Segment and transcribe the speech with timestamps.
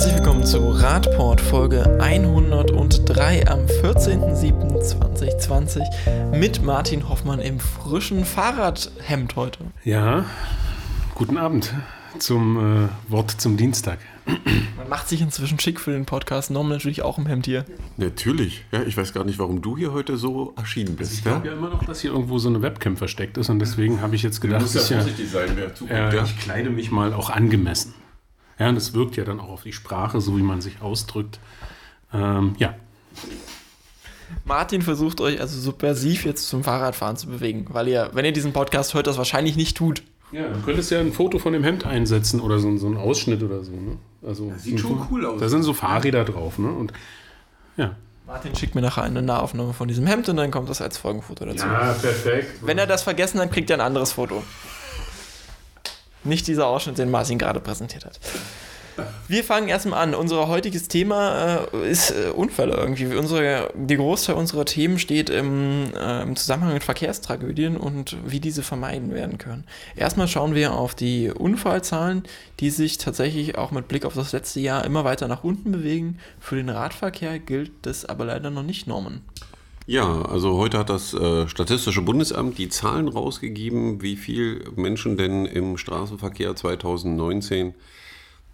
[0.00, 9.58] Herzlich willkommen zu Radport Folge 103 am 14.07.2020 mit Martin Hoffmann im frischen Fahrradhemd heute.
[9.84, 10.24] Ja,
[11.14, 11.74] guten Abend
[12.18, 13.98] zum äh, Wort zum Dienstag.
[14.24, 16.50] Man macht sich inzwischen schick für den Podcast.
[16.50, 17.66] Norm natürlich auch im Hemd hier.
[17.98, 18.64] Natürlich.
[18.72, 21.12] Ja, ich weiß gar nicht, warum du hier heute so erschienen bist.
[21.12, 24.00] Ich glaube ja immer noch, dass hier irgendwo so eine Webcam versteckt ist und deswegen
[24.00, 25.92] habe ich jetzt gedacht, muss ja vorsichtig sein, wer zuguckt.
[25.92, 27.92] ja, Ja, ich kleide mich mal auch angemessen.
[28.60, 31.40] Ja, und das wirkt ja dann auch auf die Sprache, so wie man sich ausdrückt.
[32.12, 32.76] Ähm, ja,
[34.44, 38.52] Martin versucht euch also subversiv jetzt zum Fahrradfahren zu bewegen, weil ihr, wenn ihr diesen
[38.52, 40.02] Podcast hört, das wahrscheinlich nicht tut.
[40.32, 43.42] ja, du könntest ja ein Foto von dem Hemd einsetzen oder so, so einen Ausschnitt
[43.42, 43.72] oder so.
[43.72, 43.96] Ne?
[44.26, 45.40] Also, sieht schon cool aus.
[45.40, 46.58] Da sind so Fahrräder drauf.
[46.58, 46.70] Ne?
[46.70, 46.92] Und
[47.76, 47.96] ja.
[48.26, 51.44] Martin schickt mir nachher eine Nahaufnahme von diesem Hemd und dann kommt das als Folgenfoto
[51.44, 51.66] dazu.
[51.66, 52.60] perfekt.
[52.62, 54.44] Wenn er das vergessen hat, kriegt er ein anderes Foto.
[56.24, 58.20] Nicht dieser Ausschnitt, den Martin gerade präsentiert hat.
[59.28, 60.14] Wir fangen erstmal an.
[60.14, 63.06] Unser heutiges Thema äh, ist äh, Unfälle irgendwie.
[63.14, 68.62] Unsere, der Großteil unserer Themen steht im, äh, im Zusammenhang mit Verkehrstragödien und wie diese
[68.62, 69.64] vermeiden werden können.
[69.96, 72.24] Erstmal schauen wir auf die Unfallzahlen,
[72.58, 76.18] die sich tatsächlich auch mit Blick auf das letzte Jahr immer weiter nach unten bewegen.
[76.38, 79.22] Für den Radverkehr gilt das aber leider noch nicht, Norman.
[79.86, 85.46] Ja, also heute hat das äh, Statistische Bundesamt die Zahlen rausgegeben, wie viel Menschen denn
[85.46, 87.74] im Straßenverkehr 2019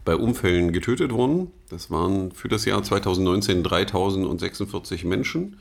[0.05, 1.51] bei Unfällen getötet wurden.
[1.69, 5.59] Das waren für das Jahr 2019 3046 Menschen,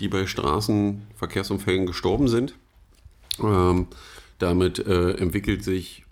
[0.00, 2.54] die bei Straßenverkehrsunfällen gestorben sind.
[3.42, 3.86] Ähm,
[4.38, 6.04] damit äh, entwickelt sich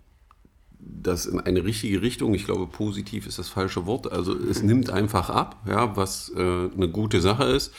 [0.78, 2.32] das in eine richtige Richtung.
[2.34, 4.10] Ich glaube, positiv ist das falsche Wort.
[4.10, 7.74] Also es nimmt einfach ab, ja, was äh, eine gute Sache ist.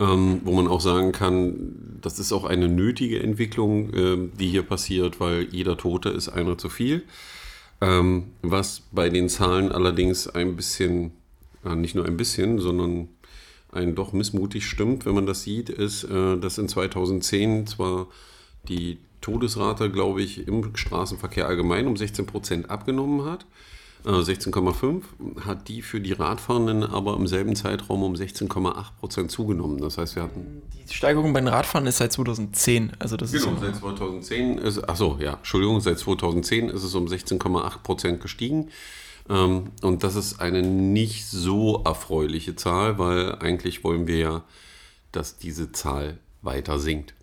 [0.00, 4.64] Ähm, wo man auch sagen kann, das ist auch eine nötige Entwicklung, ähm, die hier
[4.64, 7.04] passiert, weil jeder Tote ist einer zu viel.
[7.80, 11.12] Ähm, was bei den Zahlen allerdings ein bisschen,
[11.64, 13.08] äh, nicht nur ein bisschen, sondern
[13.70, 18.08] ein doch missmutig stimmt, wenn man das sieht, ist, äh, dass in 2010 zwar
[18.68, 23.46] die Todesrate, glaube ich, im Straßenverkehr allgemein um 16 Prozent abgenommen hat.
[24.04, 25.02] Äh, 16,5
[25.44, 29.78] hat die für die Radfahrenden aber im selben Zeitraum um 16,8 Prozent zugenommen.
[29.78, 32.92] Das heißt, wir hatten Die Steigerung bei den Radfahren ist seit 2010.
[32.98, 36.94] Also das ist Genau, seit 2010 ist, ach so, ja, Entschuldigung, seit 2010 ist es
[36.94, 38.68] um 16,8 Prozent gestiegen.
[39.30, 44.44] Ähm, und das ist eine nicht so erfreuliche Zahl, weil eigentlich wollen wir ja,
[45.12, 47.14] dass diese Zahl weiter sinkt.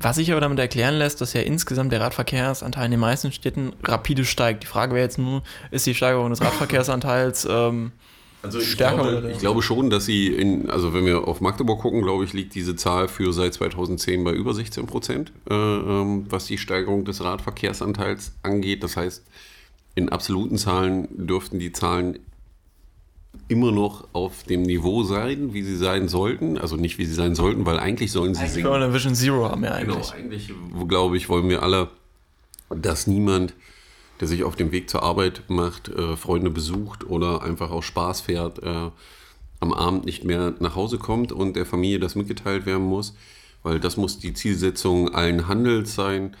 [0.00, 3.72] Was sich aber damit erklären lässt, dass ja insgesamt der Radverkehrsanteil in den meisten Städten
[3.84, 4.62] rapide steigt.
[4.62, 7.90] Die Frage wäre jetzt nur, ist die Steigerung des Radverkehrsanteils ähm,
[8.42, 11.40] Also ich, Stärker glaube, oder- ich glaube schon, dass sie in, also wenn wir auf
[11.40, 15.54] Magdeburg gucken, glaube ich, liegt diese Zahl für seit 2010 bei über 16 Prozent, äh,
[15.54, 18.84] ähm, was die Steigerung des Radverkehrsanteils angeht.
[18.84, 19.24] Das heißt,
[19.96, 22.20] in absoluten Zahlen dürften die Zahlen
[23.48, 26.58] immer noch auf dem Niveau sein, wie sie sein sollten.
[26.58, 28.72] Also nicht wie sie sein sollten, weil eigentlich sollen sie wir sinken.
[28.72, 30.12] eine Vision Zero haben ja eigentlich.
[30.12, 30.52] Genau, eigentlich,
[30.88, 31.88] glaube ich, wollen wir alle,
[32.70, 33.54] dass niemand,
[34.20, 38.22] der sich auf dem Weg zur Arbeit macht, äh, Freunde besucht oder einfach aus Spaß
[38.22, 38.90] fährt, äh,
[39.60, 43.14] am Abend nicht mehr nach Hause kommt und der Familie das mitgeteilt werden muss,
[43.62, 46.36] weil das muss die Zielsetzung allen Handels sein,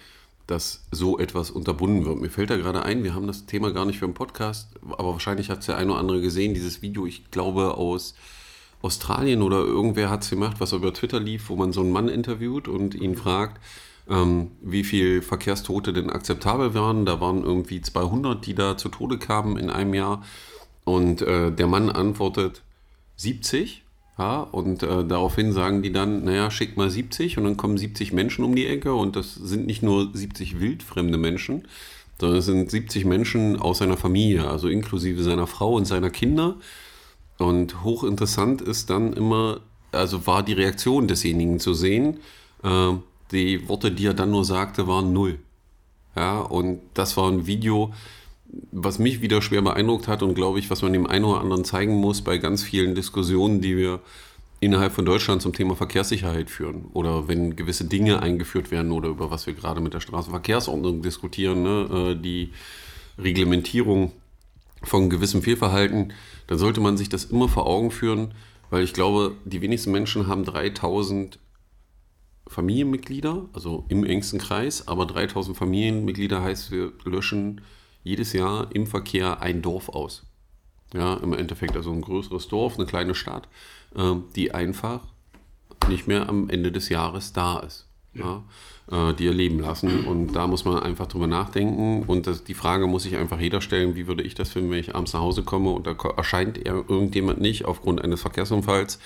[0.48, 2.20] dass so etwas unterbunden wird.
[2.20, 5.12] Mir fällt da gerade ein, wir haben das Thema gar nicht für einen Podcast, aber
[5.12, 8.14] wahrscheinlich hat es der ein oder andere gesehen, dieses Video, ich glaube aus
[8.80, 12.08] Australien oder irgendwer hat es gemacht, was über Twitter lief, wo man so einen Mann
[12.08, 13.60] interviewt und ihn fragt,
[14.08, 17.04] ähm, wie viel Verkehrstote denn akzeptabel waren.
[17.04, 20.24] Da waren irgendwie 200, die da zu Tode kamen in einem Jahr.
[20.84, 22.62] Und äh, der Mann antwortet
[23.16, 23.84] 70.
[24.18, 28.12] Ja, und äh, daraufhin sagen die dann, naja, schick mal 70 und dann kommen 70
[28.12, 31.68] Menschen um die Ecke und das sind nicht nur 70 wildfremde Menschen,
[32.18, 36.56] sondern es sind 70 Menschen aus seiner Familie, also inklusive seiner Frau und seiner Kinder.
[37.38, 39.60] Und hochinteressant ist dann immer,
[39.92, 42.18] also war die Reaktion desjenigen zu sehen.
[42.64, 42.94] Äh,
[43.30, 45.38] die Worte, die er dann nur sagte, waren null.
[46.16, 47.92] Ja, und das war ein Video,
[48.72, 51.64] was mich wieder schwer beeindruckt hat und glaube ich, was man dem einen oder anderen
[51.64, 54.00] zeigen muss bei ganz vielen Diskussionen, die wir
[54.60, 59.30] innerhalb von Deutschland zum Thema Verkehrssicherheit führen oder wenn gewisse Dinge eingeführt werden oder über
[59.30, 62.52] was wir gerade mit der Straßenverkehrsordnung diskutieren, ne, äh, die
[63.18, 64.12] Reglementierung
[64.82, 66.12] von gewissem Fehlverhalten,
[66.46, 68.34] dann sollte man sich das immer vor Augen führen,
[68.70, 71.38] weil ich glaube, die wenigsten Menschen haben 3000
[72.48, 77.60] Familienmitglieder, also im engsten Kreis, aber 3000 Familienmitglieder heißt, wir löschen
[78.02, 80.24] jedes Jahr im Verkehr ein Dorf aus.
[80.94, 83.48] Ja, im Endeffekt also ein größeres Dorf, eine kleine Stadt,
[83.94, 85.00] ähm, die einfach
[85.88, 87.86] nicht mehr am Ende des Jahres da ist.
[88.14, 88.42] Ja,
[88.90, 90.06] äh, die ihr Leben lassen.
[90.06, 92.04] Und da muss man einfach drüber nachdenken.
[92.06, 94.78] Und das, die Frage muss sich einfach jeder stellen, wie würde ich das finden, wenn
[94.78, 98.98] ich abends nach Hause komme und da erscheint irgendjemand nicht aufgrund eines Verkehrsunfalls.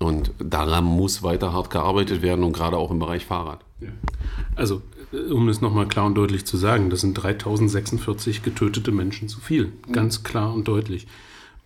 [0.00, 3.64] Und daran muss weiter hart gearbeitet werden und gerade auch im Bereich Fahrrad.
[4.56, 4.82] Also,
[5.12, 9.40] äh, um es nochmal klar und deutlich zu sagen, das sind 3046 getötete Menschen zu
[9.40, 9.72] viel.
[9.92, 11.06] Ganz klar und deutlich.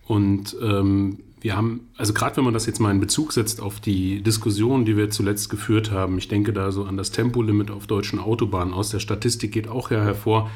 [0.07, 3.79] Und ähm, wir haben, also gerade wenn man das jetzt mal in Bezug setzt auf
[3.79, 7.87] die Diskussion, die wir zuletzt geführt haben, ich denke da so an das Tempolimit auf
[7.87, 8.73] deutschen Autobahnen.
[8.73, 10.49] Aus der Statistik geht auch ja hervor,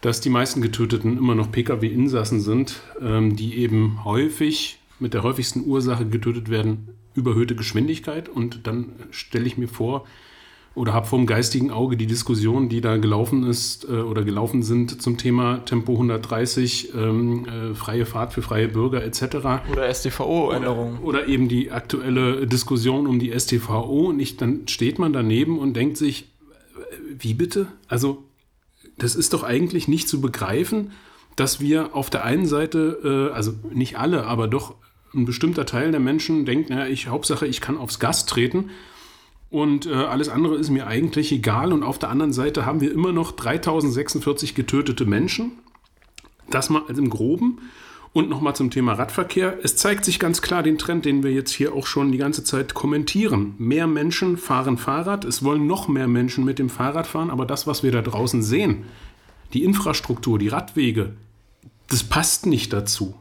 [0.00, 5.64] dass die meisten Getöteten immer noch Pkw-Insassen sind, ähm, die eben häufig mit der häufigsten
[5.64, 8.28] Ursache getötet werden, überhöhte Geschwindigkeit.
[8.28, 10.06] Und dann stelle ich mir vor,
[10.78, 15.02] oder habe vom geistigen Auge die Diskussion, die da gelaufen ist äh, oder gelaufen sind
[15.02, 19.22] zum Thema Tempo 130, ähm, äh, freie Fahrt für freie Bürger etc.
[19.72, 20.98] Oder STVO-Änderungen.
[21.00, 24.10] Oder, oder, eben die aktuelle Diskussion um die STVO.
[24.10, 26.28] Und ich, dann steht man daneben und denkt sich,
[27.18, 27.66] wie bitte?
[27.88, 28.24] Also
[28.98, 30.92] das ist doch eigentlich nicht zu begreifen,
[31.34, 34.76] dass wir auf der einen Seite, äh, also nicht alle, aber doch
[35.14, 38.70] ein bestimmter Teil der Menschen denkt, naja, ich, Hauptsache, ich kann aufs Gas treten
[39.50, 41.72] und äh, alles andere ist mir eigentlich egal.
[41.72, 45.52] Und auf der anderen Seite haben wir immer noch 3046 getötete Menschen.
[46.50, 47.60] Das mal also im Groben.
[48.12, 49.58] Und nochmal zum Thema Radverkehr.
[49.62, 52.42] Es zeigt sich ganz klar den Trend, den wir jetzt hier auch schon die ganze
[52.42, 53.54] Zeit kommentieren.
[53.58, 55.24] Mehr Menschen fahren Fahrrad.
[55.24, 57.30] Es wollen noch mehr Menschen mit dem Fahrrad fahren.
[57.30, 58.84] Aber das, was wir da draußen sehen,
[59.54, 61.14] die Infrastruktur, die Radwege,
[61.88, 63.14] das passt nicht dazu.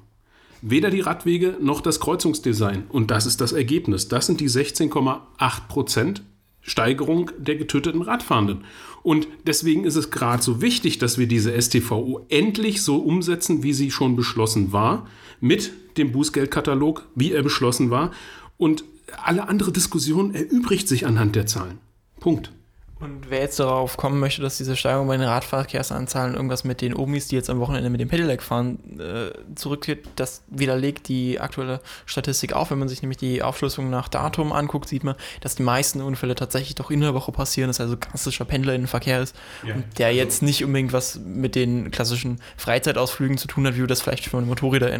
[0.61, 2.85] Weder die Radwege noch das Kreuzungsdesign.
[2.89, 4.07] Und das ist das Ergebnis.
[4.07, 6.23] Das sind die 16,8 Prozent
[6.61, 8.65] Steigerung der getöteten Radfahrenden.
[9.01, 13.73] Und deswegen ist es gerade so wichtig, dass wir diese STVO endlich so umsetzen, wie
[13.73, 15.07] sie schon beschlossen war,
[15.39, 18.11] mit dem Bußgeldkatalog, wie er beschlossen war.
[18.57, 18.83] Und
[19.23, 21.77] alle andere Diskussion erübrigt sich anhand der Zahlen.
[22.19, 22.51] Punkt.
[22.99, 26.95] Und wer jetzt darauf kommen möchte, dass diese Steigerung bei den Radverkehrsanzahlen irgendwas mit den
[26.95, 31.79] Omis, die jetzt am Wochenende mit dem Pedelec fahren, äh, zurückgeht, das widerlegt die aktuelle
[32.07, 32.71] Statistik auch.
[32.71, 36.33] Wenn man sich nämlich die Aufschlüsselung nach Datum anguckt, sieht man, dass die meisten Unfälle
[36.33, 39.35] tatsächlich doch in der Woche passieren, dass also klassischer Pendlerinnenverkehr ist
[39.65, 39.75] ja.
[39.75, 43.81] und der also jetzt nicht unbedingt was mit den klassischen Freizeitausflügen zu tun hat, wie
[43.81, 44.91] wir das vielleicht von Motorräder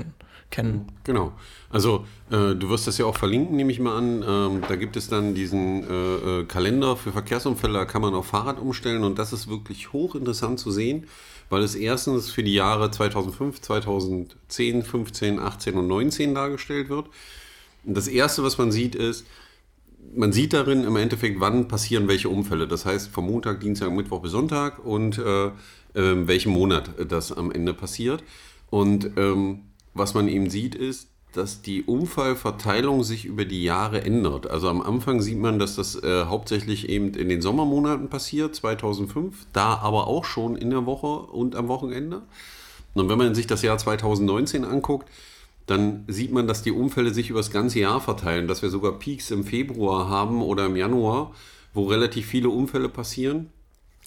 [0.49, 0.87] kennen.
[1.03, 1.33] Genau.
[1.69, 4.23] Also äh, du wirst das ja auch verlinken, nehme ich mal an.
[4.27, 8.27] Ähm, da gibt es dann diesen äh, äh, Kalender für Verkehrsunfälle, da kann man auf
[8.27, 11.07] Fahrrad umstellen und das ist wirklich hochinteressant zu sehen,
[11.49, 17.07] weil es erstens für die Jahre 2005, 2010, 15, 18 und 19 dargestellt wird.
[17.83, 19.25] Und das Erste, was man sieht, ist,
[20.15, 22.67] man sieht darin im Endeffekt, wann passieren welche Unfälle.
[22.67, 25.51] Das heißt, vom Montag, Dienstag, Mittwoch bis Sonntag und äh, äh,
[25.93, 28.23] welchen Monat das am Ende passiert.
[28.69, 29.61] Und ähm,
[29.97, 34.49] was man eben sieht, ist, dass die Unfallverteilung sich über die Jahre ändert.
[34.49, 39.47] Also am Anfang sieht man, dass das äh, hauptsächlich eben in den Sommermonaten passiert, 2005,
[39.53, 42.23] da aber auch schon in der Woche und am Wochenende.
[42.93, 45.09] Und wenn man sich das Jahr 2019 anguckt,
[45.67, 48.93] dann sieht man, dass die Unfälle sich über das ganze Jahr verteilen, dass wir sogar
[48.93, 51.33] Peaks im Februar haben oder im Januar,
[51.73, 53.51] wo relativ viele Unfälle passieren.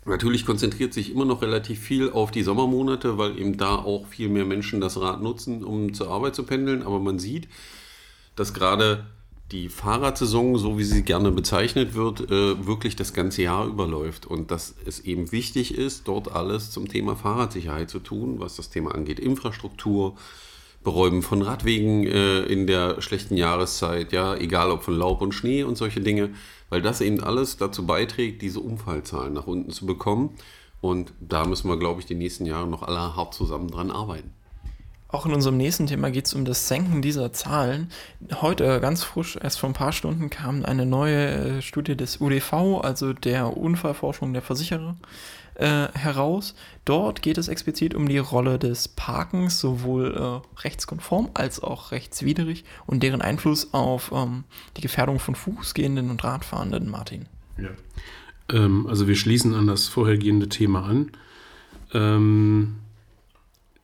[0.06, 4.29] Natürlich konzentriert sich immer noch relativ viel auf die Sommermonate, weil eben da auch viel
[4.29, 6.82] mehr Menschen das Rad nutzen, um zur Arbeit zu pendeln.
[6.82, 7.49] Aber man sieht,
[8.35, 9.05] dass gerade
[9.52, 14.26] die Fahrradsaison, so wie sie gerne bezeichnet wird, äh, wirklich das ganze Jahr überläuft.
[14.26, 18.70] Und dass es eben wichtig ist, dort alles zum Thema Fahrradsicherheit zu tun, was das
[18.70, 19.19] Thema angeht.
[19.19, 20.17] Infrastruktur,
[20.82, 25.62] Beräumen von Radwegen äh, in der schlechten Jahreszeit, ja, egal ob von Laub und Schnee
[25.62, 26.30] und solche Dinge
[26.71, 30.31] weil das eben alles dazu beiträgt, diese Unfallzahlen nach unten zu bekommen.
[30.81, 34.33] Und da müssen wir, glaube ich, die nächsten Jahre noch alle hart zusammen dran arbeiten.
[35.09, 37.91] Auch in unserem nächsten Thema geht es um das Senken dieser Zahlen.
[38.41, 42.81] Heute ganz frisch, erst vor ein paar Stunden, kam eine neue äh, Studie des UDV,
[42.83, 44.97] also der Unfallforschung der Versicherer,
[45.54, 46.54] äh, heraus.
[46.85, 52.64] Dort geht es explizit um die Rolle des Parkens, sowohl äh, rechtskonform als auch rechtswidrig
[52.87, 54.45] und deren Einfluss auf ähm,
[54.76, 57.26] die Gefährdung von Fußgehenden und Radfahrenden, Martin.
[57.59, 57.71] Ja.
[58.52, 61.12] Ähm, also wir schließen an das vorhergehende Thema an.
[61.92, 62.76] Ähm,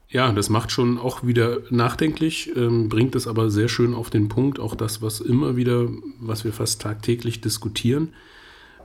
[0.08, 4.28] ja, das macht schon auch wieder nachdenklich, ähm, bringt es aber sehr schön auf den
[4.28, 5.88] Punkt, auch das, was immer wieder,
[6.20, 8.14] was wir fast tagtäglich diskutieren.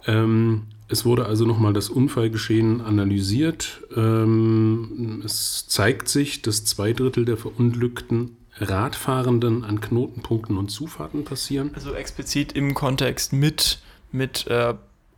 [0.07, 3.81] Ähm, es wurde also nochmal das Unfallgeschehen analysiert.
[3.95, 11.71] Ähm, es zeigt sich, dass zwei Drittel der verunglückten Radfahrenden an Knotenpunkten und Zufahrten passieren.
[11.73, 13.79] Also explizit im Kontext mit,
[14.11, 14.73] mit äh,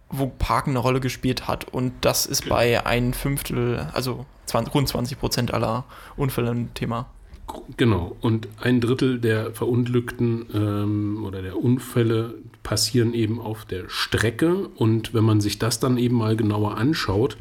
[0.09, 1.67] wo Parken eine Rolle gespielt hat.
[1.67, 7.07] Und das ist bei ein Fünftel, also 20, rund 20 Prozent aller Unfälle ein Thema.
[7.77, 8.15] Genau.
[8.21, 14.69] Und ein Drittel der Verunglückten ähm, oder der Unfälle passieren eben auf der Strecke.
[14.75, 17.37] Und wenn man sich das dann eben mal genauer anschaut,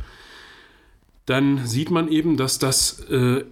[1.26, 3.44] dann sieht man eben, dass das äh,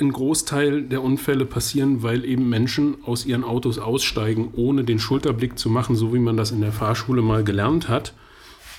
[0.00, 5.58] ein Großteil der Unfälle passieren, weil eben Menschen aus ihren Autos aussteigen, ohne den Schulterblick
[5.58, 8.14] zu machen, so wie man das in der Fahrschule mal gelernt hat.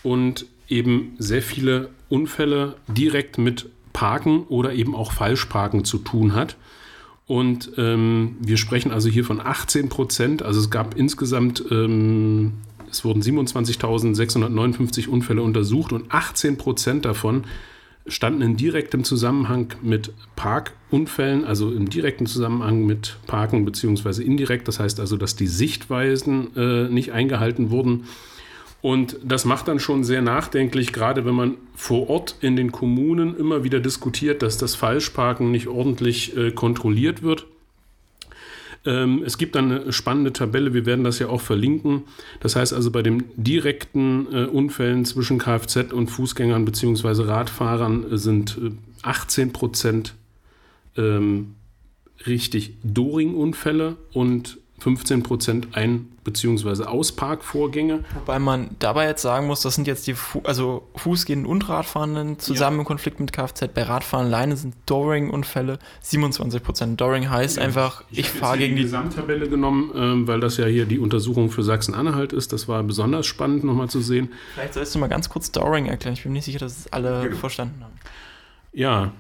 [0.03, 6.55] Und eben sehr viele Unfälle direkt mit Parken oder eben auch Falschparken zu tun hat.
[7.31, 10.43] Und ähm, wir sprechen also hier von 18 Prozent.
[10.43, 12.55] Also es gab insgesamt, ähm,
[12.91, 17.45] es wurden 27.659 Unfälle untersucht und 18 Prozent davon
[18.05, 24.67] standen in direktem Zusammenhang mit Parkunfällen, also im direkten Zusammenhang mit Parken beziehungsweise indirekt.
[24.67, 28.07] Das heißt also, dass die Sichtweisen äh, nicht eingehalten wurden.
[28.81, 33.37] Und das macht dann schon sehr nachdenklich, gerade wenn man vor Ort in den Kommunen
[33.37, 37.45] immer wieder diskutiert, dass das Falschparken nicht ordentlich äh, kontrolliert wird.
[38.83, 42.03] Ähm, es gibt dann eine spannende Tabelle, wir werden das ja auch verlinken.
[42.39, 47.23] Das heißt also, bei den direkten äh, Unfällen zwischen Kfz und Fußgängern bzw.
[47.23, 48.71] Radfahrern sind äh,
[49.03, 50.15] 18 Prozent
[50.97, 51.55] ähm,
[52.25, 56.85] richtig Doring-Unfälle und 15 Prozent Ein- bzw.
[56.85, 58.03] Ausparkvorgänge.
[58.15, 62.39] Wobei man dabei jetzt sagen muss, das sind jetzt die Fu also Fußgehenden und Radfahrenden
[62.39, 62.81] zusammen ja.
[62.81, 63.67] im Konflikt mit Kfz.
[63.75, 66.99] Bei Radfahren alleine sind Doring-Unfälle 27 Prozent.
[66.99, 67.63] Doring heißt ja.
[67.63, 71.51] einfach, ich, ich fahre gegen die Gesamttabelle genommen, ähm, weil das ja hier die Untersuchung
[71.51, 72.51] für Sachsen-Anhalt ist.
[72.51, 74.29] Das war besonders spannend nochmal zu sehen.
[74.55, 76.13] Vielleicht sollst du mal ganz kurz Doring erklären.
[76.15, 77.35] Ich bin nicht sicher, dass es alle ja.
[77.35, 77.93] verstanden haben.
[78.73, 79.11] Ja,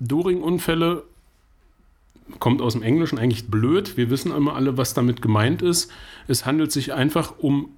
[0.00, 1.04] Doring-Unfälle
[2.38, 3.96] kommt aus dem Englischen eigentlich blöd.
[3.96, 5.90] Wir wissen immer alle, was damit gemeint ist.
[6.26, 7.70] Es handelt sich einfach um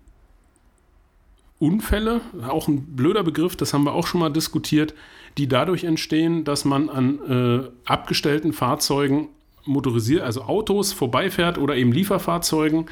[1.59, 4.95] Unfälle, auch ein blöder Begriff, das haben wir auch schon mal diskutiert,
[5.39, 9.29] die dadurch entstehen, dass man an äh, abgestellten Fahrzeugen
[9.65, 12.87] motorisiert, also Autos vorbeifährt oder eben Lieferfahrzeugen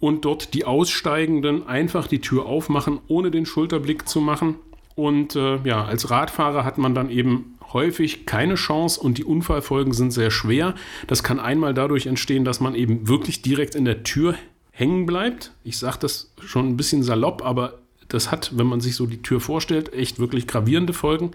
[0.00, 4.56] und dort die Aussteigenden einfach die Tür aufmachen, ohne den Schulterblick zu machen.
[4.94, 9.92] Und äh, ja, als Radfahrer hat man dann eben häufig keine Chance und die Unfallfolgen
[9.92, 10.74] sind sehr schwer.
[11.06, 14.34] Das kann einmal dadurch entstehen, dass man eben wirklich direkt in der Tür
[14.70, 15.52] hängen bleibt.
[15.64, 19.22] Ich sage das schon ein bisschen salopp, aber das hat, wenn man sich so die
[19.22, 21.32] Tür vorstellt, echt wirklich gravierende Folgen,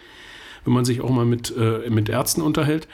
[0.66, 2.88] wenn man sich auch mal mit, äh, mit Ärzten unterhält.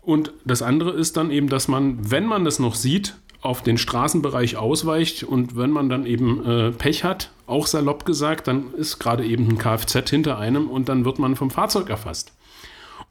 [0.00, 3.76] Und das andere ist dann eben, dass man, wenn man das noch sieht, auf den
[3.76, 8.98] Straßenbereich ausweicht und wenn man dann eben äh, Pech hat, auch salopp gesagt, dann ist
[8.98, 12.32] gerade eben ein Kfz hinter einem und dann wird man vom Fahrzeug erfasst.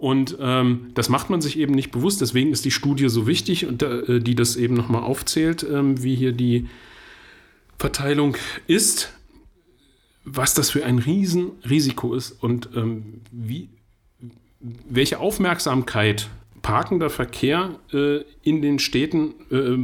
[0.02, 2.22] Und ähm, das macht man sich eben nicht bewusst.
[2.22, 6.16] Deswegen ist die Studie so wichtig, und, äh, die das eben nochmal aufzählt, ähm, wie
[6.16, 6.68] hier die
[7.78, 9.14] Verteilung ist,
[10.26, 13.70] was das für ein Riesenrisiko ist und ähm, wie,
[14.60, 16.32] welche Aufmerksamkeit
[16.64, 19.78] parkender Verkehr äh, in den Städten äh,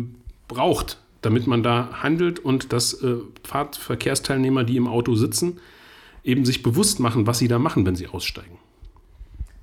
[0.47, 5.59] braucht, damit man da handelt und dass äh, Fahrverkehrsteilnehmer, die im Auto sitzen,
[6.23, 8.57] eben sich bewusst machen, was sie da machen, wenn sie aussteigen.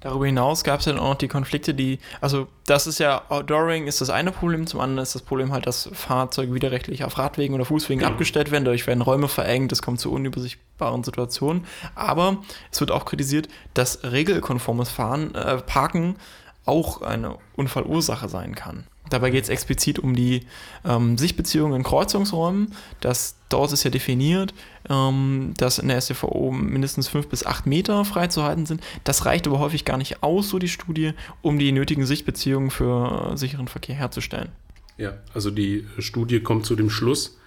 [0.05, 3.87] Darüber hinaus gab es dann auch noch die Konflikte, die, also das ist ja, Outdooring
[3.87, 7.55] ist das eine Problem, zum anderen ist das Problem halt, dass Fahrzeuge widerrechtlich auf Radwegen
[7.55, 11.65] oder Fußwegen abgestellt werden, dadurch werden Räume verengt, es kommt zu unübersichtbaren Situationen.
[11.95, 12.37] Aber
[12.71, 16.17] es wird auch kritisiert, dass regelkonformes Fahren, äh, Parken
[16.65, 18.85] auch eine Unfallursache sein kann.
[19.11, 20.41] Dabei geht es explizit um die
[20.85, 22.73] ähm, Sichtbeziehungen in Kreuzungsräumen.
[23.01, 24.55] Das, dort ist ja definiert,
[24.89, 28.83] ähm, dass in der STVO mindestens fünf bis acht Meter freizuhalten sind.
[29.05, 33.33] Das reicht aber häufig gar nicht aus, so die Studie, um die nötigen Sichtbeziehungen für
[33.33, 34.49] äh, sicheren Verkehr herzustellen.
[34.97, 37.39] Ja, also die Studie kommt zu dem Schluss,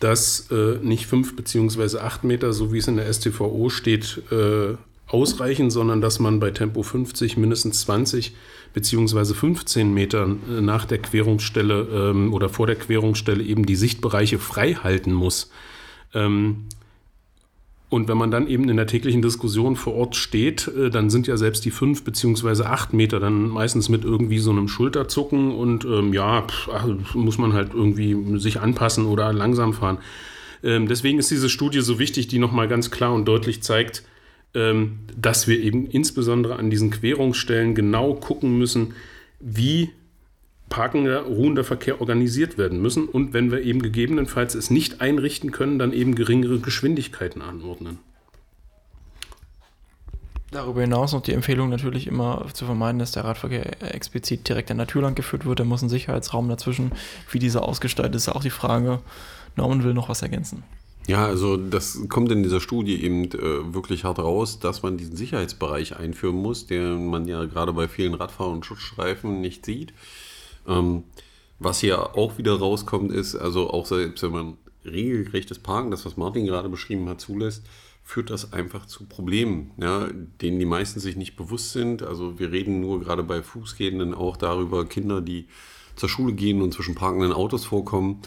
[0.00, 4.76] dass äh, nicht fünf beziehungsweise acht Meter, so wie es in der STVO steht, äh,
[5.08, 8.34] ausreichen, sondern dass man bei Tempo 50 mindestens 20
[8.74, 14.38] beziehungsweise 15 Metern äh, nach der Querungsstelle ähm, oder vor der Querungsstelle eben die Sichtbereiche
[14.38, 15.50] frei halten muss.
[16.14, 16.66] Ähm,
[17.90, 21.26] und wenn man dann eben in der täglichen Diskussion vor Ort steht, äh, dann sind
[21.26, 25.86] ja selbst die fünf beziehungsweise acht Meter dann meistens mit irgendwie so einem Schulterzucken und
[25.86, 29.98] ähm, ja, pff, muss man halt irgendwie sich anpassen oder langsam fahren.
[30.62, 34.02] Ähm, deswegen ist diese Studie so wichtig, die nochmal ganz klar und deutlich zeigt,
[34.52, 38.94] dass wir eben insbesondere an diesen Querungsstellen genau gucken müssen,
[39.40, 39.90] wie
[40.68, 45.78] parkender, ruhender Verkehr organisiert werden müssen und wenn wir eben gegebenenfalls es nicht einrichten können,
[45.78, 47.98] dann eben geringere Geschwindigkeiten anordnen.
[50.50, 54.78] Darüber hinaus noch die Empfehlung natürlich immer zu vermeiden, dass der Radverkehr explizit direkt an
[54.78, 55.60] lang geführt wird.
[55.60, 56.92] Da muss ein Sicherheitsraum dazwischen.
[57.30, 59.00] Wie dieser ausgestaltet ist, auch die Frage.
[59.56, 60.62] Norman will noch was ergänzen.
[61.08, 65.16] Ja, also das kommt in dieser Studie eben äh, wirklich hart raus, dass man diesen
[65.16, 69.94] Sicherheitsbereich einführen muss, den man ja gerade bei vielen Radfahrern und Schutzstreifen nicht sieht.
[70.66, 71.04] Ähm,
[71.58, 76.18] was hier auch wieder rauskommt, ist, also auch selbst wenn man regelgerechtes Parken, das was
[76.18, 77.64] Martin gerade beschrieben hat, zulässt,
[78.04, 80.08] führt das einfach zu Problemen, ja,
[80.42, 82.02] denen die meisten sich nicht bewusst sind.
[82.02, 85.46] Also wir reden nur gerade bei Fußgehenden auch darüber, Kinder, die
[85.96, 88.20] zur Schule gehen und zwischen parkenden Autos vorkommen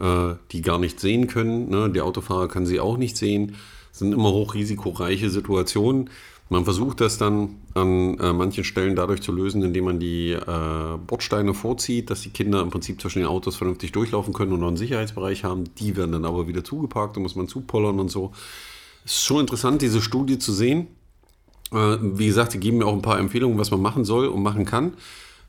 [0.00, 1.68] äh, die gar nicht sehen können.
[1.68, 1.90] Ne?
[1.90, 3.56] Der Autofahrer kann sie auch nicht sehen.
[3.90, 6.10] Das sind immer hochrisikoreiche Situationen.
[6.48, 10.98] Man versucht das dann an äh, manchen Stellen dadurch zu lösen, indem man die äh,
[11.06, 14.66] Bordsteine vorzieht, dass die Kinder im Prinzip zwischen den Autos vernünftig durchlaufen können und noch
[14.66, 15.72] einen Sicherheitsbereich haben.
[15.78, 18.32] Die werden dann aber wieder zugeparkt, da muss man zupollern und so.
[19.04, 20.88] Es ist schon interessant, diese Studie zu sehen.
[21.72, 24.42] Äh, wie gesagt, sie geben mir auch ein paar Empfehlungen, was man machen soll und
[24.42, 24.94] machen kann.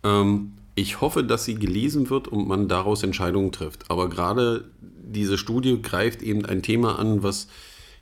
[0.04, 3.90] Ähm, ich hoffe, dass sie gelesen wird und man daraus Entscheidungen trifft.
[3.90, 7.48] Aber gerade diese Studie greift eben ein Thema an, was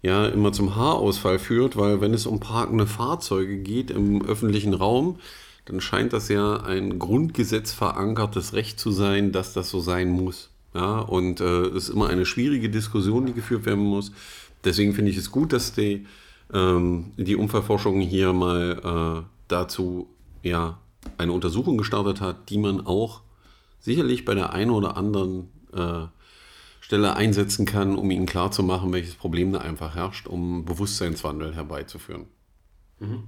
[0.02, 5.20] ja immer zum Haarausfall führt, weil wenn es um parkende Fahrzeuge geht im öffentlichen Raum,
[5.66, 10.50] dann scheint das ja ein Grundgesetz verankertes Recht zu sein, dass das so sein muss.
[10.74, 14.12] Ja, und äh, es ist immer eine schwierige Diskussion, die geführt werden muss.
[14.64, 16.06] Deswegen finde ich es gut, dass die,
[16.54, 20.08] ähm, die Unfallforschung hier mal äh, dazu
[20.44, 20.78] ja,
[21.18, 23.22] eine Untersuchung gestartet hat, die man auch
[23.80, 26.08] sicherlich bei der einen oder anderen äh,
[26.82, 32.26] Stelle einsetzen kann, um ihnen klarzumachen, welches Problem da einfach herrscht, um Bewusstseinswandel herbeizuführen.
[33.00, 33.24] Mhm.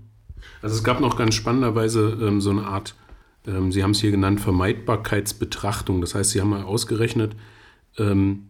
[0.62, 2.96] Also es gab noch ganz spannenderweise ähm, so eine Art,
[3.46, 6.02] ähm, Sie haben es hier genannt, Vermeidbarkeitsbetrachtung.
[6.02, 7.36] Das heißt, Sie haben mal ausgerechnet,
[7.98, 8.48] ähm,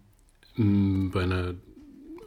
[0.56, 1.56] bei einer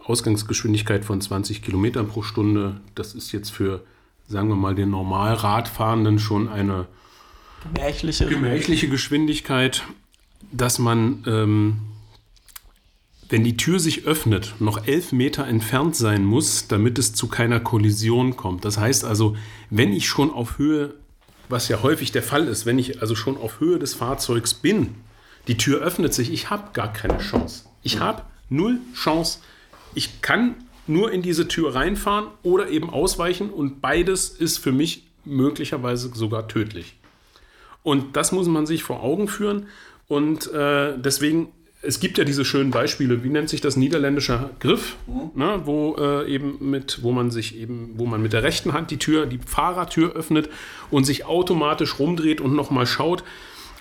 [0.03, 3.85] Ausgangsgeschwindigkeit von 20 Kilometern pro Stunde, das ist jetzt für
[4.29, 6.87] sagen wir mal, den Normalradfahrenden schon eine
[7.63, 9.85] gemächliche, gemächliche Geschwindigkeit,
[10.53, 11.81] dass man, ähm,
[13.29, 17.61] wenn die Tür sich öffnet, noch elf Meter entfernt sein muss, damit es zu keiner
[17.61, 18.65] Kollision kommt.
[18.65, 19.37] Das heißt also,
[19.71, 20.95] wenn ich schon auf Höhe,
[21.49, 24.95] was ja häufig der Fall ist, wenn ich also schon auf Höhe des Fahrzeugs bin,
[25.49, 27.65] die Tür öffnet sich, ich habe gar keine Chance.
[27.83, 29.41] Ich habe null Chance.
[29.95, 30.55] Ich kann
[30.87, 36.49] nur in diese Tür reinfahren oder eben ausweichen und beides ist für mich möglicherweise sogar
[36.49, 36.97] tödlich.
[37.83, 39.67] Und das muss man sich vor Augen führen
[40.09, 41.49] und äh, deswegen
[41.87, 45.31] es gibt ja diese schönen Beispiele, wie nennt sich das niederländischer Griff, mhm.
[45.35, 48.91] ne, wo äh, eben mit, wo man sich eben, wo man mit der rechten Hand
[48.91, 50.49] die Tür, die Fahrertür öffnet
[50.91, 53.23] und sich automatisch rumdreht und nochmal schaut.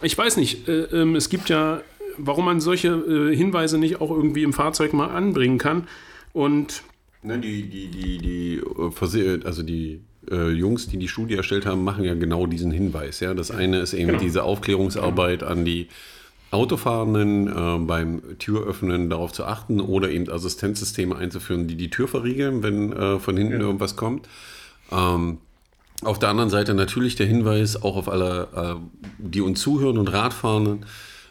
[0.01, 1.81] Ich weiß nicht, äh, äh, es gibt ja,
[2.17, 5.87] warum man solche äh, Hinweise nicht auch irgendwie im Fahrzeug mal anbringen kann.
[6.33, 6.83] Und
[7.23, 11.83] Ne, die, die, die, die, äh, also die äh, Jungs, die die Studie erstellt haben,
[11.83, 13.19] machen ja genau diesen Hinweis.
[13.19, 13.33] Ja?
[13.33, 14.19] Das eine ist eben genau.
[14.19, 15.87] diese Aufklärungsarbeit an die
[16.51, 22.61] Autofahrenden äh, beim Türöffnen darauf zu achten oder eben Assistenzsysteme einzuführen, die die Tür verriegeln,
[22.61, 23.59] wenn äh, von hinten ja.
[23.59, 24.27] irgendwas kommt.
[24.91, 25.39] Ähm,
[26.03, 28.75] auf der anderen Seite natürlich der Hinweis auch auf alle, äh,
[29.17, 30.85] die uns zuhören und Radfahrenden,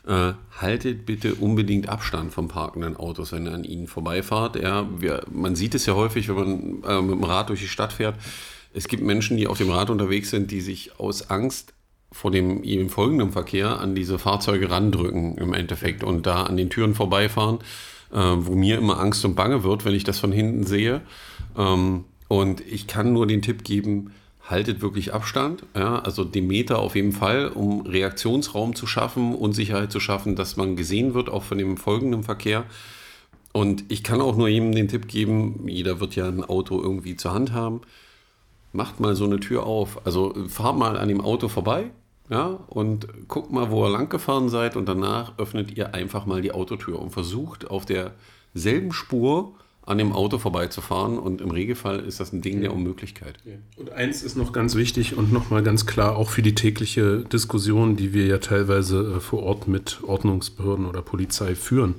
[0.06, 4.56] äh, haltet bitte unbedingt Abstand vom parkenden Autos, wenn ihr an ihnen vorbeifahrt.
[4.56, 7.68] Ja, wir, man sieht es ja häufig, wenn man äh, mit dem Rad durch die
[7.68, 8.16] Stadt fährt.
[8.74, 11.74] Es gibt Menschen, die auf dem Rad unterwegs sind, die sich aus Angst
[12.10, 16.68] vor dem ihm folgenden Verkehr an diese Fahrzeuge randrücken im Endeffekt und da an den
[16.68, 17.58] Türen vorbeifahren,
[18.12, 21.00] äh, wo mir immer Angst und Bange wird, wenn ich das von hinten sehe.
[21.56, 24.12] Ähm, und ich kann nur den Tipp geben,
[24.44, 25.64] haltet wirklich Abstand.
[25.74, 30.36] Ja, also den Meter auf jeden Fall, um Reaktionsraum zu schaffen und Sicherheit zu schaffen,
[30.36, 32.64] dass man gesehen wird, auch von dem folgenden Verkehr.
[33.52, 37.16] Und ich kann auch nur jedem den Tipp geben, jeder wird ja ein Auto irgendwie
[37.16, 37.82] zur Hand haben.
[38.72, 40.06] Macht mal so eine Tür auf.
[40.06, 41.90] Also fahrt mal an dem Auto vorbei,
[42.30, 46.40] ja, und guckt mal, wo ihr lang gefahren seid und danach öffnet ihr einfach mal
[46.40, 52.20] die Autotür und versucht auf derselben Spur an dem Auto vorbeizufahren und im Regelfall ist
[52.20, 53.38] das ein Ding der Unmöglichkeit.
[53.76, 57.96] Und eins ist noch ganz wichtig und nochmal ganz klar auch für die tägliche Diskussion,
[57.96, 61.96] die wir ja teilweise äh, vor Ort mit Ordnungsbehörden oder Polizei führen.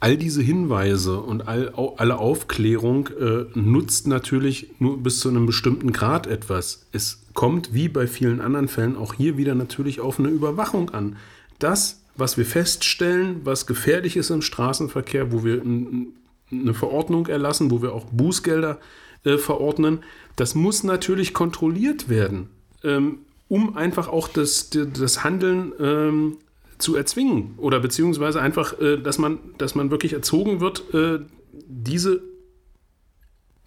[0.00, 5.92] All diese Hinweise und all, alle Aufklärung äh, nutzt natürlich nur bis zu einem bestimmten
[5.92, 6.86] Grad etwas.
[6.92, 11.16] Es kommt wie bei vielen anderen Fällen auch hier wieder natürlich auf eine Überwachung an.
[11.58, 17.82] Das was wir feststellen, was gefährlich ist im Straßenverkehr, wo wir eine Verordnung erlassen, wo
[17.82, 18.78] wir auch Bußgelder
[19.24, 20.00] äh, verordnen,
[20.36, 22.50] das muss natürlich kontrolliert werden,
[22.82, 26.36] ähm, um einfach auch das, das Handeln ähm,
[26.78, 31.20] zu erzwingen oder beziehungsweise einfach, äh, dass, man, dass man wirklich erzogen wird, äh,
[31.52, 32.22] diese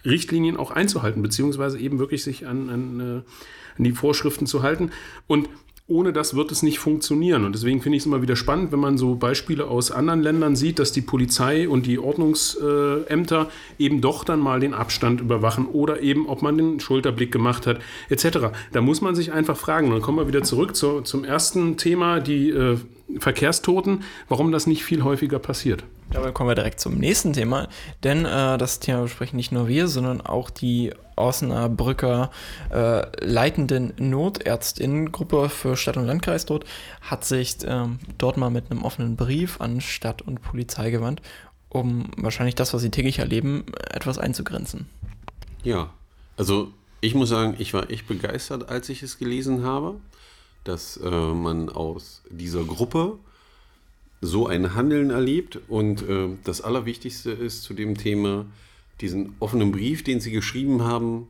[0.06, 3.14] Richtlinien auch einzuhalten, beziehungsweise eben wirklich sich an, an, äh,
[3.78, 4.92] an die Vorschriften zu halten.
[5.26, 5.50] Und
[5.90, 7.46] ohne das wird es nicht funktionieren.
[7.46, 10.56] Und deswegen finde ich es immer wieder spannend, wenn man so Beispiele aus anderen Ländern
[10.58, 16.02] sieht, dass die Polizei und die Ordnungsämter eben doch dann mal den Abstand überwachen oder
[16.02, 18.50] eben, ob man den Schulterblick gemacht hat, etc.
[18.74, 19.88] Da muss man sich einfach fragen.
[19.88, 22.78] Und dann kommen wir wieder zurück zu, zum ersten Thema, die äh,
[23.20, 25.84] Verkehrstoten, warum das nicht viel häufiger passiert.
[26.12, 27.68] Dabei kommen wir direkt zum nächsten Thema,
[28.04, 32.32] denn äh, das Thema besprechen nicht nur wir, sondern auch die Osnabrücker
[32.70, 36.66] äh, leitenden Notärztinnengruppe für Stadt und Landkreis dort
[37.02, 41.22] hat sich ähm, dort mal mit einem offenen Brief an Stadt und Polizei gewandt,
[41.70, 44.88] um wahrscheinlich das, was sie täglich erleben, etwas einzugrenzen.
[45.64, 45.90] Ja,
[46.38, 49.96] also ich muss sagen, ich war echt begeistert, als ich es gelesen habe,
[50.68, 53.18] dass äh, man aus dieser Gruppe
[54.22, 55.60] so ein Handeln erlebt.
[55.68, 58.46] Und äh, das Allerwichtigste ist zu dem Thema
[59.02, 61.28] diesen offenen Brief, den Sie geschrieben haben,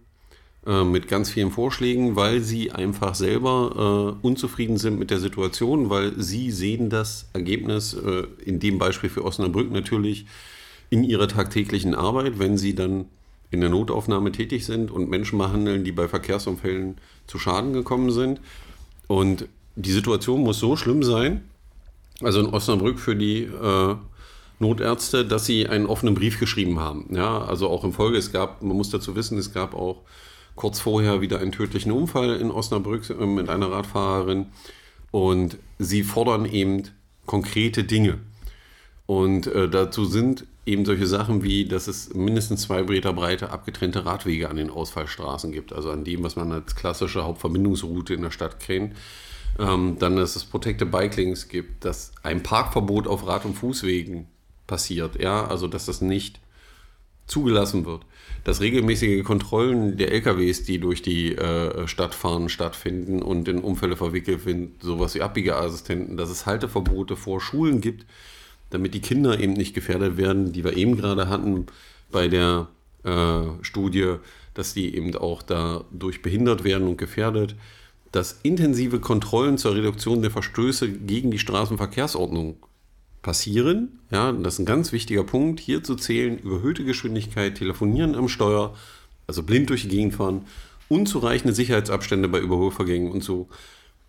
[0.65, 5.89] äh, mit ganz vielen Vorschlägen, weil Sie einfach selber äh, unzufrieden sind mit der Situation,
[5.89, 10.26] weil Sie sehen das Ergebnis äh, in dem Beispiel für Osnabrück natürlich
[10.89, 13.06] in Ihrer tagtäglichen Arbeit, wenn Sie dann
[13.50, 16.97] in der Notaufnahme tätig sind und Menschen behandeln, die bei Verkehrsunfällen
[17.28, 18.41] zu Schaden gekommen sind.
[19.07, 21.43] Und die Situation muss so schlimm sein,
[22.21, 23.95] also in Osnabrück für die äh,
[24.59, 27.07] Notärzte, dass sie einen offenen Brief geschrieben haben.
[27.15, 30.01] Ja, also auch in Folge, es gab, man muss dazu wissen, es gab auch
[30.55, 34.47] kurz vorher wieder einen tödlichen Unfall in Osnabrück äh, mit einer Radfahrerin
[35.11, 36.83] und sie fordern eben
[37.25, 38.19] konkrete Dinge.
[39.05, 44.06] Und äh, dazu sind eben solche Sachen wie, dass es mindestens zwei Meter breite abgetrennte
[44.06, 48.32] Radwege an den Ausfallstraßen gibt, also an dem, was man als klassische Hauptverbindungsroute in der
[48.32, 48.95] Stadt kennt.
[49.60, 54.27] Ähm, dann, dass es Protected Bike Links gibt, dass ein Parkverbot auf Rad- und Fußwegen
[54.67, 56.39] passiert, ja, also dass das nicht
[57.25, 58.06] zugelassen wird.
[58.43, 63.97] Dass regelmäßige Kontrollen der LKWs, die durch die äh, Stadt fahren, stattfinden und in Unfälle
[63.97, 68.06] verwickelt sind, sowas wie Abbiegeassistenten, dass es Halteverbote vor Schulen gibt,
[68.69, 71.67] damit die Kinder eben nicht gefährdet werden, die wir eben gerade hatten
[72.12, 72.67] bei der
[73.03, 74.15] äh, Studie,
[74.53, 77.56] dass die eben auch dadurch behindert werden und gefährdet
[78.12, 82.58] dass intensive Kontrollen zur Reduktion der Verstöße gegen die Straßenverkehrsordnung
[83.21, 83.99] passieren.
[84.12, 85.60] Ja, das ist ein ganz wichtiger Punkt.
[85.60, 88.73] Hier zu zählen, überhöhte Geschwindigkeit, Telefonieren am Steuer,
[89.27, 90.45] also blind durch die Gegend fahren,
[90.88, 93.49] unzureichende Sicherheitsabstände bei Überholvergängen und so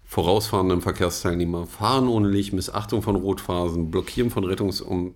[0.08, 5.14] vorausfahrenden Verkehrsteilnehmer, Fahren ohne Licht, Missachtung von Rotphasen, Blockieren von Rettungs- und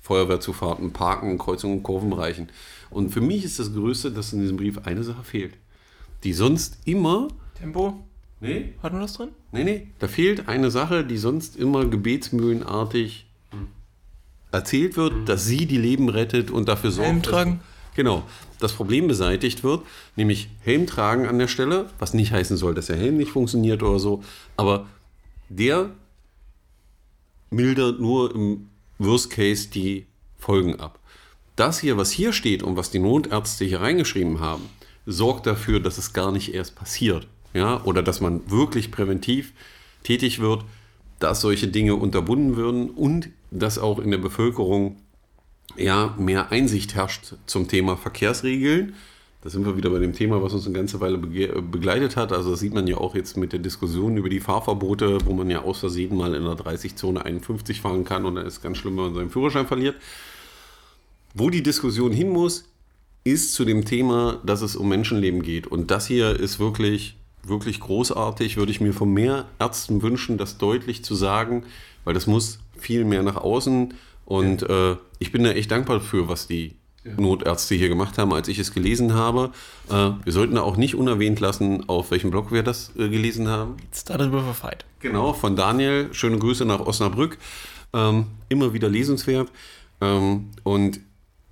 [0.00, 2.48] Feuerwehrzufahrten, Parken, Kreuzungen und Kurvenbereichen.
[2.88, 5.54] Und für mich ist das Größte, dass in diesem Brief eine Sache fehlt,
[6.24, 8.02] die sonst immer Tempo?
[8.40, 8.72] Nee.
[8.82, 9.28] Hat man das drin?
[9.52, 9.88] Nee, nee.
[9.98, 13.26] Da fehlt eine Sache, die sonst immer gebetsmühlenartig
[14.50, 17.08] erzählt wird, dass sie die Leben rettet und dafür sorgt.
[17.08, 17.60] Helm tragen?
[17.60, 18.22] Dass, genau.
[18.58, 19.82] Das Problem beseitigt wird,
[20.16, 23.82] nämlich Helm tragen an der Stelle, was nicht heißen soll, dass der Helm nicht funktioniert
[23.82, 24.22] oder so,
[24.56, 24.86] aber
[25.48, 25.90] der
[27.50, 30.06] mildert nur im Worst Case die
[30.38, 30.98] Folgen ab.
[31.56, 34.70] Das hier, was hier steht und was die Notärzte hier reingeschrieben haben,
[35.04, 39.52] sorgt dafür, dass es gar nicht erst passiert ja, oder dass man wirklich präventiv
[40.02, 40.64] tätig wird,
[41.18, 44.96] dass solche Dinge unterbunden würden und dass auch in der Bevölkerung
[45.76, 48.94] ja, mehr Einsicht herrscht zum Thema Verkehrsregeln.
[49.42, 52.32] Da sind wir wieder bei dem Thema, was uns eine ganze Weile begleitet hat.
[52.32, 55.50] Also das sieht man ja auch jetzt mit der Diskussion über die Fahrverbote, wo man
[55.50, 58.78] ja aus Versehen mal in der 30-Zone 51 fahren kann und dann ist es ganz
[58.78, 59.96] schlimm, wenn man seinen Führerschein verliert.
[61.34, 62.64] Wo die Diskussion hin muss,
[63.24, 65.66] ist zu dem Thema, dass es um Menschenleben geht.
[65.66, 70.58] Und das hier ist wirklich wirklich großartig, würde ich mir von mehr Ärzten wünschen, das
[70.58, 71.64] deutlich zu sagen,
[72.04, 73.94] weil das muss viel mehr nach außen.
[74.32, 74.92] Und ja.
[74.92, 77.12] äh, ich bin da echt dankbar für, was die ja.
[77.20, 79.50] Notärzte hier gemacht haben, als ich es gelesen habe.
[79.90, 83.46] Äh, wir sollten da auch nicht unerwähnt lassen, auf welchem Blog wir das äh, gelesen
[83.48, 83.76] haben.
[83.94, 84.86] Started with a Fight.
[85.00, 86.08] Genau, von Daniel.
[86.14, 87.36] Schöne Grüße nach Osnabrück.
[87.92, 89.52] Ähm, immer wieder lesenswert.
[90.00, 91.00] Ähm, und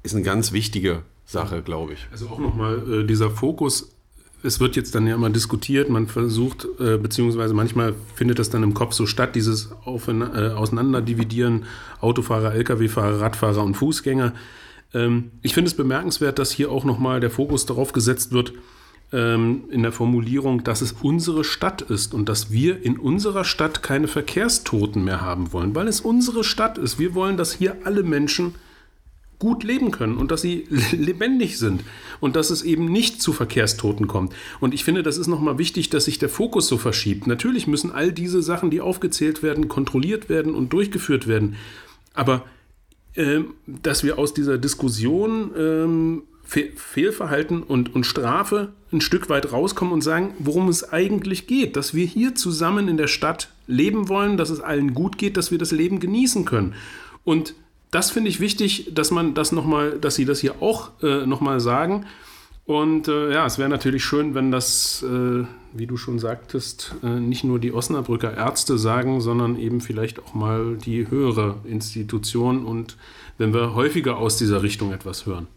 [0.03, 2.07] ist eine ganz wichtige Sache, glaube ich.
[2.11, 3.95] Also auch nochmal äh, dieser Fokus
[4.43, 8.63] es wird jetzt dann ja immer diskutiert, man versucht, äh, beziehungsweise manchmal findet das dann
[8.63, 11.65] im Kopf so statt, dieses Auf äh, Auseinanderdividieren
[12.01, 14.33] Autofahrer, Lkw-Fahrer, Radfahrer und Fußgänger.
[14.95, 18.53] Ähm, ich finde es bemerkenswert, dass hier auch nochmal der Fokus darauf gesetzt wird,
[19.13, 23.83] ähm, in der Formulierung, dass es unsere Stadt ist und dass wir in unserer Stadt
[23.83, 26.99] keine Verkehrstoten mehr haben wollen, weil es unsere Stadt ist.
[26.99, 28.55] Wir wollen, dass hier alle Menschen
[29.41, 31.83] gut leben können und dass sie lebendig sind
[32.21, 34.33] und dass es eben nicht zu Verkehrstoten kommt.
[34.61, 37.27] Und ich finde, das ist nochmal wichtig, dass sich der Fokus so verschiebt.
[37.27, 41.57] Natürlich müssen all diese Sachen, die aufgezählt werden, kontrolliert werden und durchgeführt werden.
[42.15, 42.45] Aber
[43.15, 49.53] äh, dass wir aus dieser Diskussion ähm, Fe Fehlverhalten und, und Strafe ein Stück weit
[49.53, 51.77] rauskommen und sagen, worum es eigentlich geht.
[51.77, 55.51] Dass wir hier zusammen in der Stadt leben wollen, dass es allen gut geht, dass
[55.51, 56.75] wir das Leben genießen können.
[57.23, 57.55] Und
[57.91, 61.61] das finde ich wichtig, dass man das nochmal, dass Sie das hier auch äh, nochmal
[61.61, 62.07] sagen.
[62.67, 67.09] Und äh, ja, es wäre natürlich schön, wenn das, äh, wie du schon sagtest, äh,
[67.09, 72.97] nicht nur die Osnabrücker Ärzte sagen, sondern eben vielleicht auch mal die höhere Institution und
[73.39, 75.49] wenn wir häufiger aus dieser Richtung etwas hören.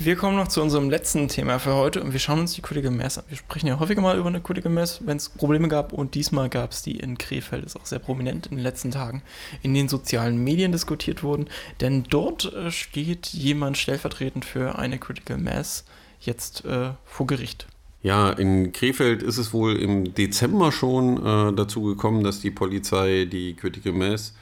[0.00, 2.92] Wir kommen noch zu unserem letzten Thema für heute und wir schauen uns die Critical
[2.92, 3.24] Mass an.
[3.28, 6.48] Wir sprechen ja häufiger mal über eine Critical Mass, wenn es Probleme gab und diesmal
[6.48, 9.22] gab es die in Krefeld, ist auch sehr prominent in den letzten Tagen
[9.60, 11.48] in den sozialen Medien diskutiert wurden,
[11.80, 15.84] denn dort äh, steht jemand stellvertretend für eine Critical Mass
[16.20, 17.66] jetzt äh, vor Gericht.
[18.00, 23.24] Ja, in Krefeld ist es wohl im Dezember schon äh, dazu gekommen, dass die Polizei
[23.24, 24.32] die Critical Mass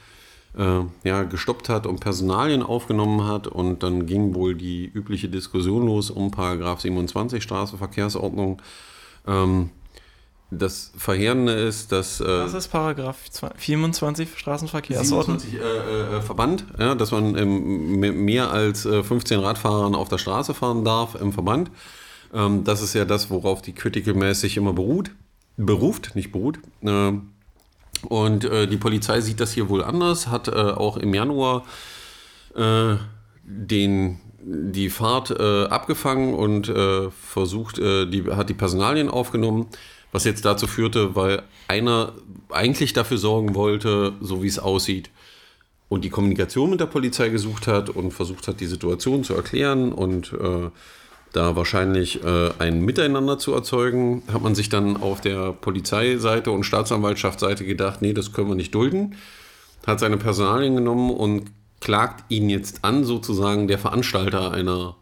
[0.57, 3.47] äh, ja, gestoppt hat und Personalien aufgenommen hat.
[3.47, 8.61] Und dann ging wohl die übliche Diskussion los um Paragraph 27 Straßenverkehrsordnung.
[9.27, 9.69] Ähm,
[10.49, 12.21] das Verheerende ist, dass.
[12.21, 13.17] Äh, Was ist Paragraph
[13.57, 15.39] 24 Straßenverkehrsordnung?
[15.39, 20.53] 27 äh, äh, Verband, ja, dass man ähm, mehr als 15 Radfahrern auf der Straße
[20.53, 21.69] fahren darf im Verband.
[22.33, 25.11] Ähm, das ist ja das, worauf die Critical Mass sich immer beruht.
[25.57, 26.59] Beruft, nicht beruht.
[26.81, 27.31] Ähm,
[28.03, 31.65] und äh, die Polizei sieht das hier wohl anders, hat äh, auch im Januar
[32.55, 32.95] äh,
[33.43, 39.67] den, die Fahrt äh, abgefangen und äh, versucht, äh, die, hat die Personalien aufgenommen,
[40.11, 42.13] was jetzt dazu führte, weil einer
[42.49, 45.09] eigentlich dafür sorgen wollte, so wie es aussieht,
[45.89, 49.93] und die Kommunikation mit der Polizei gesucht hat und versucht hat, die Situation zu erklären
[49.93, 50.33] und
[51.33, 56.63] da wahrscheinlich äh, ein Miteinander zu erzeugen, hat man sich dann auf der Polizeiseite und
[56.63, 59.15] Staatsanwaltschaftsseite gedacht, nee, das können wir nicht dulden,
[59.85, 64.95] hat seine Personalien genommen und klagt ihn jetzt an, sozusagen der Veranstalter einer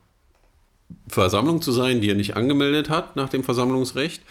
[1.07, 4.21] Versammlung zu sein, die er nicht angemeldet hat nach dem Versammlungsrecht,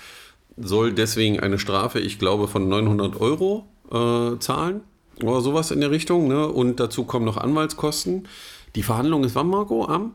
[0.56, 4.82] soll deswegen eine Strafe, ich glaube, von 900 Euro äh, zahlen
[5.22, 6.28] oder sowas in der Richtung.
[6.28, 6.46] Ne?
[6.46, 8.28] Und dazu kommen noch Anwaltskosten.
[8.74, 9.86] Die Verhandlung ist wann, Marco?
[9.86, 10.14] Am?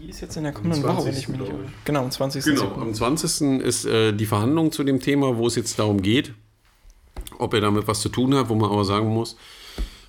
[0.00, 1.52] die ist jetzt in der kommenden Woche, wenn ich mich nicht.
[1.84, 2.44] Genau, am 20.
[2.44, 3.60] Genau, am 20.
[3.60, 6.34] ist äh, die Verhandlung zu dem Thema, wo es jetzt darum geht,
[7.38, 9.36] ob er damit was zu tun hat, wo man aber sagen muss,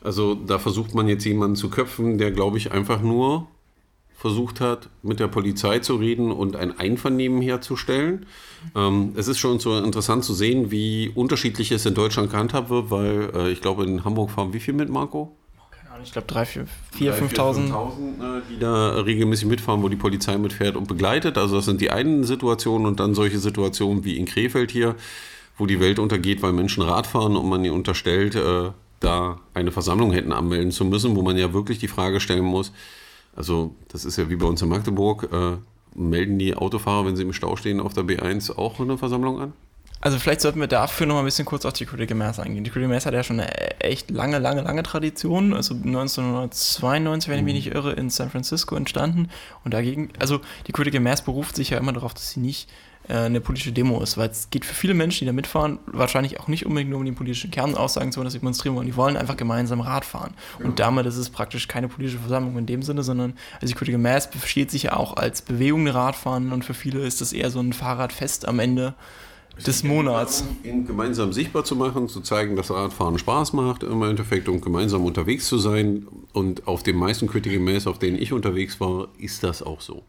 [0.03, 3.47] also da versucht man jetzt jemanden zu köpfen, der, glaube ich, einfach nur
[4.17, 8.27] versucht hat, mit der Polizei zu reden und ein Einvernehmen herzustellen.
[8.75, 12.91] Ähm, es ist schon so interessant zu sehen, wie unterschiedlich es in Deutschland gehandhabt wird,
[12.91, 15.35] weil äh, ich glaube, in Hamburg fahren wie viel mit, Marco?
[16.03, 16.65] Ich glaube 3, 4,
[16.99, 18.41] 5.000.
[18.49, 21.37] die da regelmäßig mitfahren, wo die Polizei mitfährt und begleitet.
[21.37, 24.95] Also das sind die einen Situationen und dann solche Situationen wie in Krefeld hier,
[25.57, 29.71] wo die Welt untergeht, weil Menschen Rad fahren und man ihr unterstellt, äh, da eine
[29.71, 32.71] Versammlung hätten anmelden zu müssen, wo man ja wirklich die Frage stellen muss,
[33.35, 35.57] also das ist ja wie bei uns in Magdeburg, äh,
[35.95, 39.53] melden die Autofahrer, wenn sie im Stau stehen auf der B1, auch eine Versammlung an?
[40.01, 42.63] Also vielleicht sollten wir dafür noch mal ein bisschen kurz auf die Critical Mass eingehen.
[42.63, 45.53] Die Critical Mass hat ja schon eine echt lange, lange, lange Tradition.
[45.53, 49.29] Also 1992, wenn ich mich nicht irre, in San Francisco entstanden.
[49.63, 52.67] Und dagegen, also die Critical Mass beruft sich ja immer darauf, dass sie nicht
[53.07, 56.39] äh, eine politische Demo ist, weil es geht für viele Menschen, die da mitfahren, wahrscheinlich
[56.39, 58.87] auch nicht unbedingt nur um die politischen Kernaussagen zu, dass sie demonstrieren wollen.
[58.87, 60.33] Die wollen einfach gemeinsam Rad fahren.
[60.57, 60.65] Ja.
[60.65, 64.01] Und damit ist es praktisch keine politische Versammlung in dem Sinne, sondern also die Critical
[64.01, 67.59] Mass besteht sich ja auch als Bewegung Radfahren und für viele ist das eher so
[67.59, 68.95] ein Fahrradfest am Ende
[69.65, 70.43] des Monats.
[70.63, 75.05] Ihn gemeinsam sichtbar zu machen, zu zeigen, dass Radfahren Spaß macht im Endeffekt und gemeinsam
[75.05, 76.07] unterwegs zu sein.
[76.33, 80.03] Und auf den meisten Critical Mass, auf denen ich unterwegs war, ist das auch so.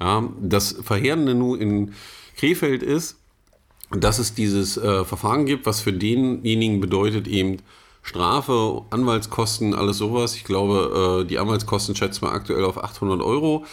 [0.00, 1.92] Ja, das Verheerende nur in
[2.36, 3.16] Krefeld ist,
[3.90, 7.58] dass es dieses äh, Verfahren gibt, was für denjenigen bedeutet eben
[8.02, 10.36] Strafe, Anwaltskosten, alles sowas.
[10.36, 13.64] Ich glaube, äh, die Anwaltskosten schätzt man aktuell auf 800 Euro.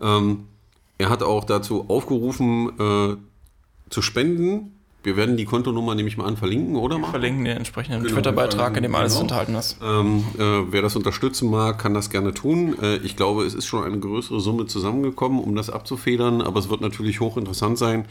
[0.00, 0.44] Ähm,
[0.98, 3.16] er hat auch dazu aufgerufen, äh,
[3.92, 4.72] zu spenden.
[5.04, 6.96] Wir werden die Kontonummer, nehme ich mal an, verlinken, oder?
[6.96, 9.22] Wir verlinken den entsprechenden genau, Twitter-Beitrag, in dem alles genau.
[9.22, 9.78] enthalten ist.
[9.82, 12.76] Ähm, äh, wer das unterstützen mag, kann das gerne tun.
[12.80, 16.40] Äh, ich glaube, es ist schon eine größere Summe zusammengekommen, um das abzufedern.
[16.40, 18.04] Aber es wird natürlich hochinteressant sein,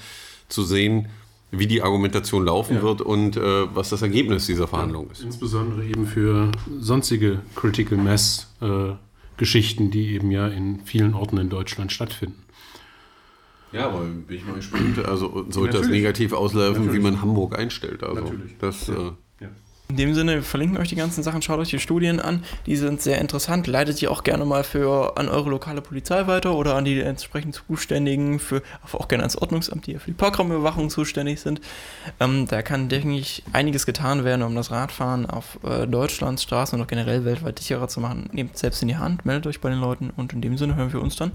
[0.49, 1.07] zu sehen,
[1.51, 2.81] wie die Argumentation laufen ja.
[2.81, 3.41] wird und äh,
[3.73, 5.23] was das Ergebnis dieser Verhandlung ist.
[5.23, 8.93] Insbesondere eben für sonstige Critical Mass äh,
[9.37, 12.43] Geschichten, die eben ja in vielen Orten in Deutschland stattfinden.
[13.71, 14.99] Ja, aber bin ich mal gespannt.
[15.05, 16.99] Also sollte das negativ auslaufen, Natürlich.
[16.99, 18.03] wie man Hamburg einstellt.
[18.03, 18.57] Also Natürlich.
[18.59, 18.93] Das, ja.
[18.93, 19.49] Äh, ja.
[19.89, 22.77] In dem Sinne, wir verlinken euch die ganzen Sachen, schaut euch die Studien an, die
[22.77, 23.67] sind sehr interessant.
[23.67, 27.55] Leitet sie auch gerne mal für an eure lokale Polizei weiter oder an die entsprechend
[27.55, 28.61] Zuständigen, für
[28.93, 31.59] auch gerne ans Ordnungsamt, die ja für die Parkraumüberwachung zuständig sind.
[32.21, 36.85] Ähm, da kann definitiv einiges getan werden, um das Radfahren auf äh, Deutschlands Straßen und
[36.85, 38.29] auch generell weltweit sicherer zu machen.
[38.31, 40.93] Nehmt selbst in die Hand, meldet euch bei den Leuten und in dem Sinne hören
[40.93, 41.33] wir uns dann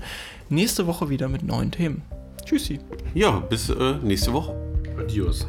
[0.49, 2.03] nächste Woche wieder mit neuen Themen.
[2.47, 2.79] Tschüssi.
[3.13, 4.55] Ja, bis äh, nächste Woche.
[4.97, 5.49] Adios.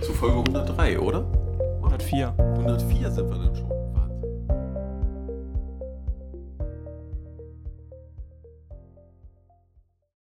[0.00, 1.24] Zu Folge 103, oder?
[1.76, 2.34] 104.
[2.36, 3.81] 104 sind wir dann schon.